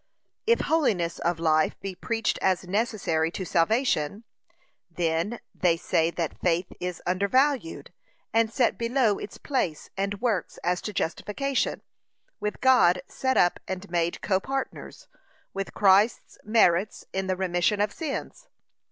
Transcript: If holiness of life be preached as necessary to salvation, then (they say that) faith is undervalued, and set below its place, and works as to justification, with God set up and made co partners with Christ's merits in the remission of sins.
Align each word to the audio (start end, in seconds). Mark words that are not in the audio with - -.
If 0.47 0.61
holiness 0.61 1.19
of 1.19 1.39
life 1.39 1.79
be 1.79 1.93
preached 1.93 2.39
as 2.41 2.67
necessary 2.67 3.29
to 3.33 3.45
salvation, 3.45 4.23
then 4.89 5.39
(they 5.53 5.77
say 5.77 6.09
that) 6.09 6.39
faith 6.39 6.73
is 6.79 7.03
undervalued, 7.05 7.93
and 8.33 8.51
set 8.51 8.79
below 8.79 9.19
its 9.19 9.37
place, 9.37 9.91
and 9.95 10.19
works 10.19 10.57
as 10.63 10.81
to 10.81 10.91
justification, 10.93 11.83
with 12.39 12.61
God 12.61 13.03
set 13.07 13.37
up 13.37 13.59
and 13.67 13.91
made 13.91 14.23
co 14.23 14.39
partners 14.39 15.07
with 15.53 15.75
Christ's 15.75 16.39
merits 16.43 17.05
in 17.13 17.27
the 17.27 17.35
remission 17.35 17.79
of 17.79 17.93
sins. 17.93 18.47